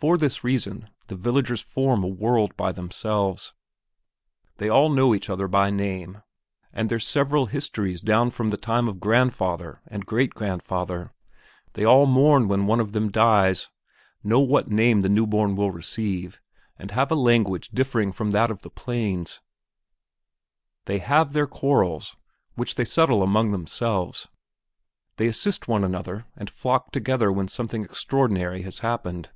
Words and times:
For 0.00 0.16
this 0.16 0.44
reason 0.44 0.90
the 1.08 1.16
villagers 1.16 1.60
form 1.60 2.04
a 2.04 2.06
world 2.06 2.56
by 2.56 2.70
themselves. 2.70 3.52
They 4.58 4.68
all 4.68 4.88
know 4.90 5.12
each 5.12 5.28
other 5.28 5.48
by 5.48 5.70
name 5.70 6.22
and 6.72 6.88
their 6.88 7.00
several 7.00 7.46
histories 7.46 8.00
down 8.00 8.30
from 8.30 8.50
the 8.50 8.56
time 8.56 8.86
of 8.86 9.00
grandfather 9.00 9.80
and 9.88 10.06
great 10.06 10.34
grandfather; 10.34 11.12
they 11.72 11.84
all 11.84 12.06
mourn 12.06 12.46
when 12.46 12.66
one 12.68 12.78
of 12.78 12.92
them 12.92 13.10
dies; 13.10 13.70
know 14.22 14.38
what 14.38 14.70
name 14.70 15.00
the 15.00 15.08
new 15.08 15.26
born 15.26 15.56
will 15.56 15.72
receive; 15.72 16.40
they 16.78 16.94
have 16.94 17.10
a 17.10 17.16
language 17.16 17.70
differing 17.70 18.12
from 18.12 18.30
that 18.30 18.52
of 18.52 18.62
the 18.62 18.70
plains; 18.70 19.40
they 20.84 21.00
have 21.00 21.32
their 21.32 21.48
quarrels, 21.48 22.14
which 22.54 22.76
they 22.76 22.84
settle 22.84 23.20
among 23.20 23.50
themselves; 23.50 24.28
they 25.16 25.26
assist 25.26 25.66
one 25.66 25.82
another 25.82 26.24
and 26.36 26.48
flock 26.48 26.92
together 26.92 27.32
when 27.32 27.48
something 27.48 27.82
extraordinary 27.82 28.62
has 28.62 28.78
happened. 28.78 29.30